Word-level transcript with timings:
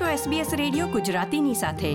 છો 0.00 0.30
SBS 0.30 0.46
radio 0.56 0.86
ગુજરાતીની 0.86 1.54
સાથે. 1.54 1.94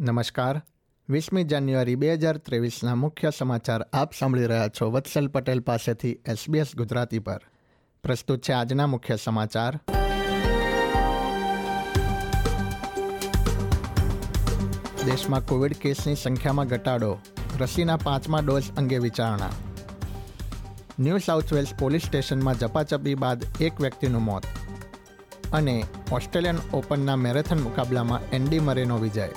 નમસ્કાર. 0.00 0.62
વીસમી 1.08 1.44
જાન્યુઆરી 1.44 1.94
બે 1.94 2.14
હજાર 2.14 2.36
ત્રેવીસના 2.36 2.94
મુખ્ય 2.94 3.30
સમાચાર 3.38 3.86
આપ 3.92 4.12
સાંભળી 4.18 4.46
રહ્યા 4.46 4.68
છો 4.68 4.90
વત્સલ 4.90 5.28
પટેલ 5.28 5.60
પાસેથી 5.60 6.12
SBS 6.12 6.66
ગુજરાતી 6.76 7.18
પર. 7.18 7.40
પ્રસ્તુત 8.02 8.42
છે 8.42 8.52
આજના 8.52 8.86
મુખ્ય 8.86 9.16
સમાચાર. 9.16 9.80
દેશમાં 15.06 15.46
કોવિડ 15.46 15.72
કેસની 15.72 16.14
સંખ્યામાં 16.14 16.66
ઘટાડો, 16.66 17.18
રસીના 17.60 17.96
પાંચમા 17.96 18.40
ડોઝ 18.40 18.62
અંગે 18.76 18.98
વિચારણા. 18.98 19.50
ન્યૂ 20.98 21.18
સાઉથ 21.18 21.52
વેલ્સ 21.52 21.74
પોલીસ 21.74 22.02
સ્ટેશનમાં 22.02 22.54
ઝપાચપી 22.54 23.14
બાદ 23.14 23.44
એક 23.60 23.80
વ્યક્તિનું 23.80 24.22
મોત. 24.22 24.42
અને 25.52 25.84
ઓસ્ટ્રેલિયન 26.12 26.56
ઓપનના 26.74 27.16
મેરેથોન 27.16 27.60
મુકાબલામાં 27.60 28.30
એન્ડી 28.30 28.60
મરેનો 28.60 28.98
વિજય. 28.98 29.28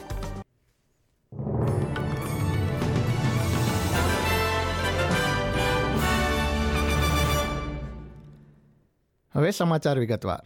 હવે 9.36 9.52
સમાચાર 9.52 10.00
વિગતવાર. 10.00 10.40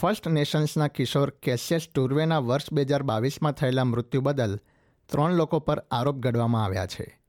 ફર્સ્ટ 0.00 0.28
નેશન્સના 0.28 0.88
કિશોર 0.88 1.30
કેસિયસ 1.30 1.88
ટુર્વેના 1.94 2.38
વર્ષ 2.38 2.72
બે 2.72 2.82
હજાર 2.82 3.02
બાવીસમાં 3.02 3.52
થયેલા 3.52 3.84
મૃત્યુ 3.84 4.20
બદલ 4.20 4.60
ત્રણ 5.06 5.32
લોકો 5.32 5.58
પર 5.58 5.82
આરોપ 5.90 6.16
ઘડવામાં 6.16 6.64
આવ્યા 6.64 6.86
છે. 6.86 7.20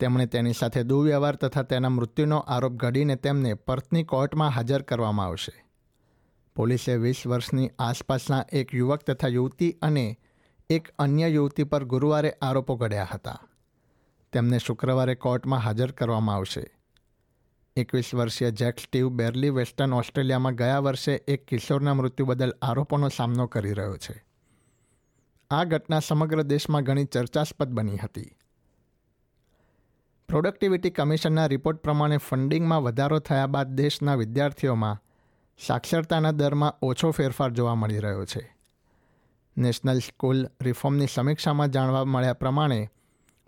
તેમણે 0.00 0.26
તેની 0.26 0.52
સાથે 0.52 0.82
દુર્વ્યવહાર 0.82 1.36
તથા 1.36 1.62
તેના 1.62 1.88
મૃત્યુનો 1.88 2.38
આરોપ 2.38 2.72
ઘડીને 2.72 3.16
તેમને 3.16 3.54
પર્થની 3.54 4.04
કોર્ટમાં 4.04 4.50
હાજર 4.50 4.82
કરવામાં 4.82 5.26
આવશે. 5.26 5.63
પોલીસે 6.56 6.96
વીસ 6.96 7.26
વર્ષની 7.26 7.70
આસપાસના 7.78 8.44
એક 8.52 8.74
યુવક 8.74 9.02
તથા 9.02 9.28
યુવતી 9.28 9.72
અને 9.72 10.18
એક 10.70 10.88
અન્ય 10.98 11.28
યુવતી 11.28 11.64
પર 11.64 11.84
ગુરુવારે 11.84 12.30
આરોપો 12.42 12.76
ઘડ્યા 12.76 13.08
હતા. 13.12 13.40
તેમને 14.32 14.58
શુક્રવારે 14.58 15.14
કોર્ટમાં 15.14 15.58
હાજર 15.58 15.90
કરવામાં 15.90 16.34
આવશે. 16.34 16.78
એકવીસ 17.76 18.14
વર્ષીય 18.14 18.50
જેક 18.50 18.78
સ્ટીવ 18.78 19.08
બેર્લી 19.08 19.50
વેસ્ટર્ન 19.50 19.92
ઓસ્ટ્રેલિયામાં 19.92 20.54
ગયા 20.54 20.78
વર્ષે 20.78 21.14
એક 21.28 21.46
કિશોરના 21.46 21.94
મૃત્યુ 21.94 22.26
બદલ 22.26 22.54
આરોપોનો 22.62 23.08
સામનો 23.08 23.46
કરી 23.46 23.72
રહ્યો 23.72 23.96
છે. 23.96 24.24
આ 25.50 25.64
ઘટના 25.64 25.98
સમગ્ર 25.98 26.42
દેશમાં 26.42 26.82
ઘણી 26.82 27.04
ચર્ચાસ્પદ 27.04 27.68
બની 27.68 27.96
હતી. 27.96 28.36
પ્રોડક્ટિવિટી 30.28 30.90
કમિશનના 30.90 31.46
રિપોર્ટ 31.46 31.78
પ્રમાણે 31.78 32.16
ફંડિંગમાં 32.16 32.82
વધારો 32.82 33.18
થયા 33.18 33.46
બાદ 33.46 33.68
દેશના 33.68 34.14
વિદ્યાર્થીઓમાં 34.14 35.03
સાક્ષરતાના 35.58 36.30
દરમાં 36.30 36.74
ઓછો 36.82 37.10
ફેરફાર 37.10 37.50
જોવા 37.50 37.74
મળી 37.74 37.98
રહ્યો 37.98 38.24
છે. 38.24 38.56
નેશનલ 39.58 39.98
સ્કૂલ 39.98 40.46
રિફોર્મની 40.62 41.06
સમીક્ષામાં 41.14 41.68
જાણવા 41.68 42.04
મળ્યા 42.04 42.32
પ્રમાણે, 42.32 42.90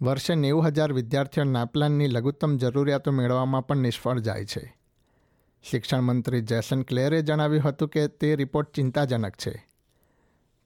વર્ષે 0.03 0.35
નેવું 0.35 0.67
હજાર 0.67 0.93
વિદ્યાર્થીઓ 0.93 1.45
નાપલાનની 1.45 2.07
લઘુત્તમ 2.07 2.57
જરૂરિયાતો 2.57 3.11
મેળવવામાં 3.13 3.67
પણ 3.67 3.77
નિષ્ફળ 3.77 4.19
જાય 4.19 4.45
છે. 4.45 4.77
શિક્ષણ 5.63 6.01
મંત્રી 6.01 6.41
જેસન 6.41 6.83
ક્લેરે 6.83 7.23
જણાવ્યું 7.23 7.65
હતું 7.65 7.89
કે 7.89 8.09
તે 8.09 8.37
રિપોર્ટ 8.37 8.73
ચિંતાજનક 8.73 9.37
છે. 9.37 9.69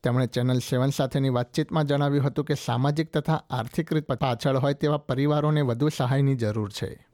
તેમણે 0.03 0.27
ચેનલ 0.27 0.59
સેવન 0.59 0.91
સાથેની 0.91 1.29
વાતચીતમાં 1.29 1.85
જણાવ્યું 1.85 2.25
હતું 2.25 2.45
કે 2.45 2.55
સામાજિક 2.55 3.13
તથા 3.13 3.45
આર્થિક 3.51 3.93
રીતે 3.93 4.15
પાછળ 4.15 4.57
હોય 4.57 4.75
તેવા 4.75 4.97
પરિવારોને 4.97 5.61
વધુ 5.61 5.89
સહાયની 5.89 6.35
જરૂર 6.35 6.71
છે. 6.71 7.10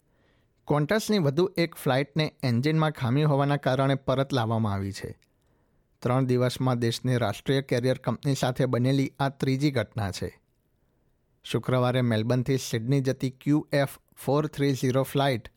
કોન્ટસની 0.69 1.19
વધુ 1.19 1.50
એક 1.56 1.75
ફ્લાઇટને 1.75 2.34
એન્જિનમાં 2.42 2.91
ખામી 2.91 3.22
હોવાના 3.22 3.56
કારણે 3.56 3.95
પરત 3.95 4.33
લાવવામાં 4.33 4.73
આવી 4.73 4.92
છે. 4.92 5.19
ત્રણ 6.03 6.27
દિવસમાં 6.27 6.78
દેશની 6.78 7.17
રાષ્ટ્રીય 7.17 7.61
કેરિયર 7.61 7.98
કંપની 7.98 8.34
સાથે 8.34 8.67
બનેલી 8.67 9.13
આ 9.20 9.29
ત્રીજી 9.29 9.70
ઘટના 9.70 10.11
છે. 10.11 10.41
શુક્રવારે 11.45 12.01
મેલબર્નથી 12.01 12.58
સિડની 12.58 13.01
જતી 13.01 13.30
Q 13.30 13.68
F 13.73 13.98
four 14.24 14.46
three 14.46 14.74
zero 14.74 15.02
flight 15.02 15.52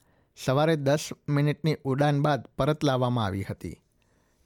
સવારે 0.46 0.76
દસ 0.76 1.10
મિનિટની 1.30 1.78
ઉડાન 1.84 2.22
બાદ 2.22 2.48
પરત 2.58 2.84
લાવવામાં 2.84 3.26
આવી 3.26 3.44
હતી. 3.44 3.82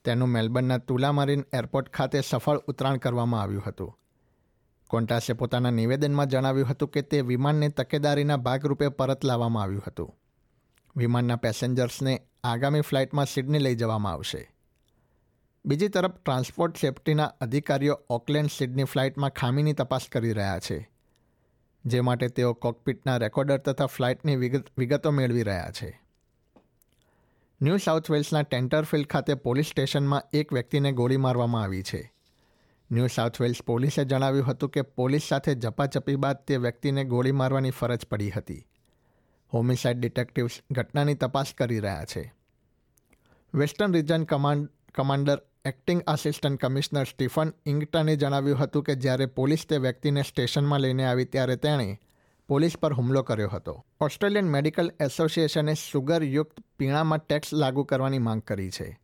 તેનું 0.06 0.30
મેલબર્નના 0.30 0.78
તુલામરીન 0.78 1.46
એરપોર્ટ 1.54 1.90
ખાતે 1.90 2.22
સફળ 2.22 2.58
ઉતરાણ 2.68 2.98
કરવામાં 2.98 3.42
આવ્યું 3.42 3.64
હતું. 3.68 3.98
કોન્ટાસે 4.88 5.34
પોતાના 5.34 5.72
નિવેદનમાં 5.72 6.28
જણાવ્યું 6.28 6.68
હતું 6.68 6.90
કે 6.90 7.02
તે 7.02 7.22
વિમાનને 7.22 7.70
તકેદારીના 7.70 8.38
ભાગરૂપે 8.38 8.88
પરત 8.90 9.24
લાવવામાં 9.24 9.64
આવ્યું 9.64 9.84
હતું. 9.88 10.23
વિમાનના 10.96 11.36
પેસેન્જર્સને 11.36 12.14
આગામી 12.44 12.82
ફ્લાઇટમાં 12.82 13.26
સિડની 13.26 13.60
લઈ 13.60 13.76
જવામાં 13.76 14.14
આવશે. 14.14 14.42
બીજી 15.66 15.88
તરફ, 15.88 16.16
ટ્રાન્સપોર્ટ 16.16 16.78
સેફ્ટીના 16.78 17.34
અધિકારીઓ 17.42 17.96
ઓકલેન્ડ 18.10 18.50
સિડની 18.50 18.84
ફ્લાઇટમાં 18.84 19.30
ખામીની 19.32 19.74
તપાસ 19.74 20.08
કરી 20.12 20.34
રહ્યા 20.34 20.60
છે, 20.60 20.78
જે 21.86 22.02
માટે 22.02 22.28
તેઓ 22.28 22.54
કોકપિટના 22.54 23.18
રેકોર્ડર 23.18 23.58
તથા 23.58 23.86
ફ્લાઇટની 23.86 24.36
વિગતો 24.78 25.12
મેળવી 25.12 25.44
રહ્યા 25.44 25.72
છે. 25.72 25.90
ન્યૂ 27.62 27.78
સાઉથ 27.78 28.12
વેલ્સના 28.12 28.42
ટેન્ટરફિલ્ડ 28.42 29.08
ખાતે 29.08 29.34
પોલીસ 29.34 29.66
સ્ટેશનમાં 29.66 30.24
એક 30.34 30.54
વ્યક્તિને 30.54 30.92
ગોળી 30.92 31.18
મારવામાં 31.18 31.64
આવી 31.64 31.84
છે. 31.84 32.02
ન્યૂ 32.92 33.08
સાઉથ 33.08 33.42
વેલ્સ 33.42 33.64
પોલીસે 33.64 34.06
જણાવ્યું 34.06 34.48
હતું 34.48 34.70
કે 34.70 34.82
પોલીસ 34.82 35.24
સાથે 35.24 35.56
ઝપાઝપી 35.56 36.16
બાદ 36.16 36.46
તે 36.48 36.58
વ્યક્તિને 36.58 37.04
ગોળી 37.04 37.32
મારવાની 37.32 37.70
ફરજ 37.70 38.06
પડી 38.06 38.30
હતી. 38.30 38.64
હોમિસાઇડ 39.54 40.00
ડિટેક્ટિવ્સ 40.00 40.52
ઘટનાની 40.72 41.14
તપાસ 41.14 41.54
કરી 41.58 41.80
રહ્યા 41.80 42.06
છે. 42.06 42.34
Western 43.54 43.94
region 43.94 44.24
command, 44.24 44.70
commander 44.96 45.42
acting 45.66 46.04
assistant 46.08 46.66
commissioner 46.66 47.04
Stephen 47.04 47.54
ઇંગ્ટને 47.66 48.16
જણાવ્યું 48.16 48.60
હતું 48.60 48.84
કે 48.84 48.96
જ્યારે 48.96 49.26
પોલીસ 49.26 49.66
તે 49.70 49.78
વ્યક્તિને 49.78 50.22
સ્ટેશનમાં 50.22 50.80
લઈને 50.80 51.06
આવી 51.06 51.26
ત્યારે 51.26 51.56
તેણે 51.56 52.00
પોલીસ 52.48 52.78
પર 52.78 52.94
હુમલો 52.94 53.24
કર્યો 53.24 53.50
હતો. 53.50 53.86
ઓસ્ટ્રેલિયન 54.00 54.46
મેડિકલ 54.50 54.92
એસોસિએશને 55.00 55.74
સુગરયુક્ત 55.74 56.60
પીણામાં 56.80 57.18
ટેક્સ 57.18 57.54
લાગુ 57.54 57.84
કરવાની 57.84 58.20
માંગ 58.20 58.42
કરી 58.42 58.72
છે. 58.72 59.00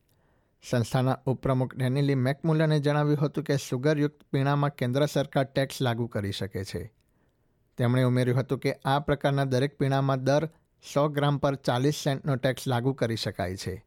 સંસ્થાના 0.70 1.20
ઉપપ્રમુખ 1.26 1.76
ડેનિલી 1.76 2.16
મેકમુલને 2.16 2.80
જણાવ્યું 2.80 3.20
હતું 3.20 3.44
કે 3.44 3.58
સુગરયુક્ત 3.58 4.24
પીણામાં 4.32 4.76
કેન્દ્ર 4.76 5.06
સરકાર 5.06 5.44
ટેક્સ 5.44 5.82
લાગુ 5.82 6.08
કરી 6.08 6.32
શકે 6.32 6.64
છે. 6.64 6.94
તેમણે 7.80 8.04
ઉમેર્યું 8.04 8.40
હતું 8.40 8.60
કે 8.60 8.74
આ 8.86 9.00
પ્રકારના 9.00 9.44
દરેક 9.44 9.78
પીણામાં 9.78 10.24
દર 10.24 10.50
સો 10.94 11.08
ગ્રામ 11.10 11.38
પર 11.38 11.56
ચાલીસ 11.56 11.96
સેન્ટનો 11.96 12.36
ટેક્સ 12.36 12.68
લાગુ 12.68 12.94
કરી 12.94 13.16
શકાય 13.16 13.56
છે. 13.56 13.86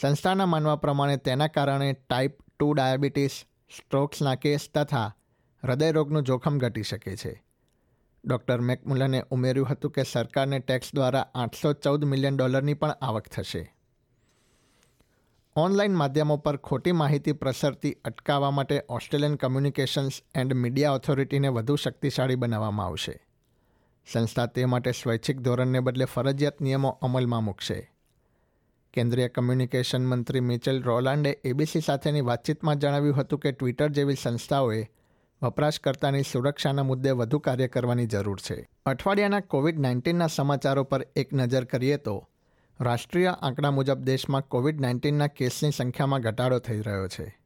સંસ્થાના 0.00 0.46
માનવા 0.46 0.76
પ્રમાણે 0.76 1.16
તેના 1.16 1.46
કારણે 1.46 1.92
ટાઈપ 1.92 2.38
ટુ 2.42 2.72
ડાયાબિટીસ, 2.72 3.44
સ્ટ્રોક્સના 3.76 4.34
કેસ 4.34 4.70
તથા 4.74 5.14
હૃદયરોગનું 5.64 6.22
જોખમ 6.22 6.58
ઘટી 6.58 6.82
શકે 6.82 7.16
છે. 7.16 7.44
ડૉક્ટર 8.24 8.60
મેકમુલને 8.60 9.24
ઉમેર્યું 9.30 9.68
હતું 9.68 9.90
કે 9.90 10.02
સરકારને 10.02 10.58
ટેક્સ 10.58 10.94
દ્વારા 10.94 11.26
આઠસો 11.34 11.72
ચૌદ 11.72 12.04
મિલિયન 12.04 12.36
ડોલરની 12.36 12.74
પણ 12.74 12.90
આવક 12.90 13.28
થશે. 13.28 13.74
ઓનલાઈન 15.56 15.94
માધ્યમો 15.94 16.36
પર 16.36 16.56
ખોટી 16.56 16.92
માહિતી 16.92 17.32
પ્રસરતી, 17.32 17.96
અટકાવવા 18.04 18.50
માટે 18.50 18.82
ઓસ્ટ્રેલિયન 18.88 19.34
કમ્યુનિકેશન્સ 19.34 20.12
એન્ડ 20.34 20.54
મીડિયા 20.54 20.92
ઓથોરિટીને 20.92 21.48
વધુ 21.48 21.76
શક્તિશાળી 21.76 22.34
બનાવવામાં 22.34 22.86
આવશે. 22.86 23.26
સંસ્થા 24.12 24.46
તે 24.46 24.64
માટે 24.64 24.92
સ્વૈચ્છિક 24.92 25.40
ધોરણને 25.40 25.80
બદલે 25.80 26.04
ફરજિયાત 26.04 26.60
નિયમો 26.60 26.88
અમલમાં 26.88 27.44
મૂકશે. 27.44 27.92
કેન્દ્રીય 28.92 29.28
કમ્યુનિકેશન 29.28 30.06
મંત્રી 30.06 30.40
મિચેલ 30.40 30.82
રોલાન્ડે 30.82 31.40
એબીસી 31.44 31.80
સાથેની 31.80 32.20
વાતચીતમાં 32.20 32.76
જણાવ્યું 32.76 33.16
હતું 33.16 33.38
કે 33.38 33.52
ટ્વિટર 33.52 33.88
જેવી 33.88 34.14
સંસ્થાઓએ 34.22 34.90
વપરાશકર્તાની 35.42 36.22
સુરક્ષાના 36.22 36.82
મુદ્દે 36.82 37.10
વધુ 37.10 37.38
કાર્ય 37.38 37.68
કરવાની 37.68 38.06
જરૂર 38.06 38.40
છે. 38.40 38.68
અઠવાડિયાના 38.86 39.40
કોવિડ 39.40 39.80
નાઇન્ટીનના 39.80 40.26
સમાચારો 40.26 40.84
પર 40.84 41.06
એક 41.16 41.32
નજર 41.32 41.64
કરીએ 41.64 41.96
તો 41.96 42.29
રાષ્ટ્રીય 42.80 43.26
આંકડા 43.26 43.70
મુજબ 43.70 43.98
દેશમાં 43.98 44.48
કોવિડ 44.48 44.80
નાઇન્ટીનના 44.80 45.26
કેસની 45.26 45.70
સંખ્યામાં 45.70 46.20
ઘટાડો 46.20 46.58
થઈ 46.58 46.80
રહ્યો 46.80 47.08
છે. 47.08 47.38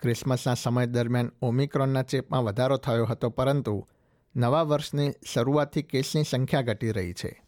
ક્રિસમસના 0.00 0.54
સમય 0.54 0.86
દરમિયાન 0.86 1.32
ઓમિક્રોનના 1.42 2.02
ચેપમાં 2.02 2.44
વધારો 2.44 2.76
થયો 2.76 3.06
હતો, 3.06 3.30
પરંતુ 3.30 3.88
નવા 4.36 4.62
વર્ષની 4.62 5.10
શરૂઆતથી 5.32 5.82
કેસની 5.82 6.24
સંખ્યા 6.24 6.62
ઘટી 6.62 6.90
રહી 6.90 7.12
છે. 7.12 7.42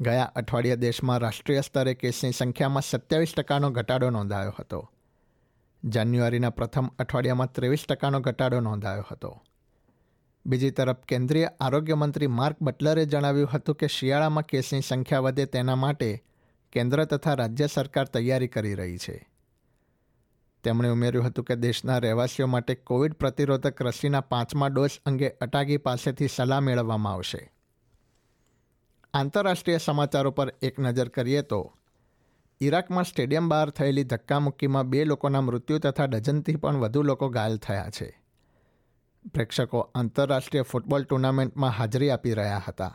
ગયા 0.00 0.32
અઠવાડિયા 0.36 0.74
દેશમાં 0.74 1.18
રાષ્ટ્રીય 1.18 1.60
સ્તરે 1.60 1.94
કેસની 1.94 2.32
સંખ્યામાં 2.32 2.82
સત્યાવીસ 2.82 3.34
ટકાનો 3.36 3.70
ઘટાડો 3.70 4.10
નોંધાયો 4.10 4.54
હતો. 4.60 4.90
જાન્યુઆરીના 5.84 6.50
પ્રથમ 6.50 6.86
અઠવાડિયામાં 6.98 7.52
ત્રેવીસ 7.52 7.84
ટકાનો 7.88 8.20
ઘટાડો 8.20 8.60
નોંધાયો 8.60 9.04
હતો. 9.12 9.42
બીજી 10.46 10.70
તરફ 10.70 10.96
કેન્દ્રીય 10.96 11.48
આરોગ્ય 11.60 11.94
મંત્રી 11.94 12.26
માર્ક 12.26 12.56
બટલરે 12.62 13.06
જણાવ્યું 13.06 13.48
હતું 13.54 13.74
કે 13.74 13.86
શિયાળામાં 13.86 14.42
કેસની 14.42 14.80
સંખ્યા 14.80 15.20
વધે 15.20 15.46
તેના 15.46 15.76
માટે 15.76 16.24
કેન્દ્ર 16.72 17.04
તથા 17.04 17.34
રાજ્ય 17.34 17.66
સરકાર 17.66 18.04
તૈયારી 18.04 18.48
કરી 18.48 18.74
રહી 18.74 18.98
છે. 18.98 19.28
તેમણે 20.64 20.88
ઉમેર્યું 20.88 21.26
હતું 21.26 21.44
કે 21.44 21.56
દેશના 21.56 21.98
રહેવાસીઓ 21.98 22.46
માટે 22.46 22.74
કોવિડ 22.74 23.14
પ્રતિરોધક 23.14 23.82
રસીના 23.82 24.20
પાંચમા 24.20 24.68
ડોઝ 24.68 24.90
અંગે 25.06 25.28
અટાગી 25.28 25.76
પાસેથી 25.76 26.28
સલાહ 26.28 26.60
મેળવવામાં 26.60 27.12
આવશે. 27.12 27.52
આંતરરાષ્ટ્રીય 29.14 29.78
સમાચારો 29.78 30.30
પર 30.30 30.54
એક 30.62 30.78
નજર 30.78 31.08
કરીએ 31.08 31.42
તો, 31.42 31.74
ઈરાકમાં 32.60 33.04
સ્ટેડિયમ 33.04 33.48
બહાર 33.48 33.70
થયેલી 33.70 34.04
ધક્કામુક્કીમાં 34.04 34.88
બે 34.88 35.04
લોકોના 35.04 35.40
મૃત્યુ 35.40 35.78
તથા 35.78 36.04
ડઝનથી 36.04 36.56
પણ 36.56 36.76
વધુ 36.76 37.02
લોકો 37.02 37.28
ઘાયલ 37.28 37.56
થયા 37.56 37.90
છે. 37.90 38.25
પ્રેક્ષકો 39.34 39.90
આંતરરાષ્ટ્રીય 39.94 40.62
ફૂટબોલ 40.62 41.02
ટુર્નામેન્ટમાં 41.02 41.70
હાજરી 41.70 42.10
આપી 42.10 42.32
રહ્યા 42.32 42.62
હતા. 42.68 42.94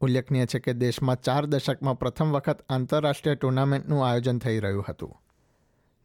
ઉલ્લેખનીય 0.00 0.46
છે 0.46 0.58
કે 0.58 0.72
દેશમાં 0.72 1.20
ચાર 1.20 1.46
દશકમાં 1.46 1.98
પ્રથમ 1.98 2.32
વખત 2.32 2.62
આંતરરાષ્ટ્રીય 2.68 3.34
ટુર્નામેન્ટનું 3.34 4.08
આયોજન 4.08 4.38
થઈ 4.38 4.58
રહ્યું 4.58 4.84
હતું. 4.88 5.20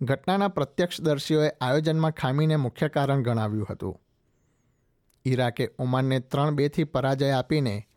ઘટનાના 0.02 0.48
પ્રત્યક્ષદર્શીઓએ 0.48 1.52
આયોજનમાં 1.62 2.12
ખામીને 2.12 2.56
મુખ્ય 2.56 2.88
કારણ 2.88 3.24
ગણાવ્યું 3.24 3.68
હતું. 3.70 4.02
ઈરાકે 5.26 5.70
ઓમાનને 5.80 6.20
ત્રણ 6.20 6.56
બેથી 6.56 6.84
પરાજય 6.84 7.32
આપીને 7.32 7.88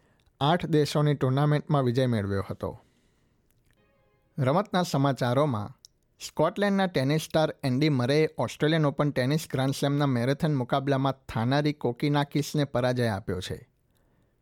આઠ 0.40 0.67
દેશોની 0.67 1.14
ટુર્નામેન્ટમાં 1.14 1.82
વિજય 1.82 2.06
મેળવ્યો 2.06 2.44
હતો. 2.50 2.81
રમતના 4.38 4.82
સમાચારોમાં 4.82 5.81
સ્કોટલેન્ડના 6.28 6.86
ટેનિસ 6.86 7.20
સ્ટાર 7.20 7.54
એન્ડી 7.64 7.88
મરેએ 7.88 8.28
ઓસ્ટ્રેલિયન 8.38 8.86
ઓપન 8.86 9.10
ટેનિસ 9.10 9.48
ગ્રાન્ડ 9.50 9.74
સ્લેમના 9.74 10.06
મેરેથોન 10.06 10.54
મુકાબલામાં 10.54 11.14
થાનારી 11.28 11.72
કોકીનાકિસને 11.72 12.64
પરાજય 12.64 13.06
આપ્યો 13.06 13.40
છે. 13.40 13.69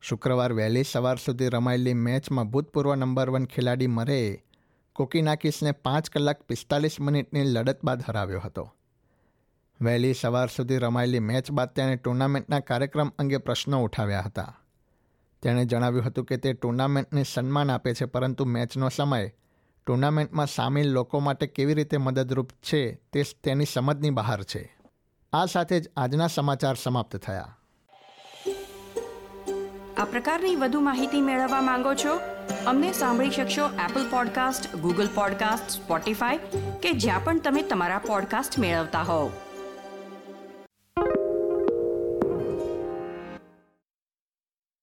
શુક્રવાર 0.00 0.52
વહેલી 0.52 0.84
સવાર 0.84 1.16
સુધી 1.16 1.48
રમાયેલી 1.48 1.94
મેચમાં 1.94 2.50
ભૂતપૂર્વ 2.50 2.94
નંબર 2.94 3.30
વન 3.30 3.44
ખેલાડી 3.44 3.86
મરેએ 3.86 4.44
કોકીનાકિસને 4.92 5.72
પાંચ 5.72 6.10
કલાક 6.10 6.42
પિસ્તાલીસ 6.42 7.00
મિનિટની 7.00 7.42
લડત 7.44 7.84
બાદ 7.84 8.02
હરાવ્યો 8.08 8.40
હતો. 8.40 8.74
વહેલી 9.80 10.14
સવાર 10.14 10.48
સુધી 10.48 10.78
રમાયેલી 10.78 11.18
મેચ 11.18 11.50
બાદ 11.50 11.68
તેણે 11.68 11.96
ટુર્નામેન્ટના 11.96 12.60
કાર્યક્રમ 12.60 13.12
અંગે 13.18 13.36
પ્રશ્નો 13.36 13.82
ઉઠાવ્યા 13.82 14.20
હતા. 14.20 14.58
તેણે 15.42 15.64
જણાવ્યું 15.64 16.04
હતું 16.04 16.24
કે 16.24 16.36
તે 16.36 16.52
ટુર્નામેન્ટને 16.52 17.24
સન્માન 17.32 17.70
આપે 17.70 17.94
છે, 17.94 18.04
પરંતુ 18.04 18.44
મેચનો 18.44 18.88
સમય 18.88 19.32
ટુર્નામેન્ટમાં 19.90 20.46
સામેલ 20.46 20.90
લોકો 20.90 21.20
માટે 21.20 21.46
કેવી 21.46 21.74
રીતે 21.74 21.96
મદદરૂપ 21.96 22.50
છે 22.50 22.94
તે 23.12 23.22
તેની 23.44 23.64
સમજની 23.64 24.10
બહાર 24.10 24.42
છે. 24.42 24.76
આ 25.32 25.46
સાથે 25.46 25.80
જ 25.80 25.90
આજના 25.96 26.26
સમાચાર 26.26 26.74
સમાપ્ત 26.74 27.16
થયા. 27.16 27.56
આ 29.96 30.04
પ્રકારની 30.04 30.56
વધુ 30.56 30.80
માહિતી 30.80 31.20
મેળવવા 31.20 31.60
માંગો 31.60 31.94
છો? 31.94 32.20
અમને 32.66 32.92
સાંભળી 32.92 33.30
શકશો 33.30 33.66
Apple 33.66 34.10
podcast 34.10 34.76
Google 34.76 35.08
podcast 35.14 35.70
Spotify 35.70 36.38
કે 36.82 36.92
જ્યાં 36.92 37.24
પણ 37.24 37.40
તમે 37.40 37.62
તમારા 37.62 37.98
પોડકાસ્ટ 37.98 38.58
મેળવતા 38.58 39.02
હોવ. 39.02 39.30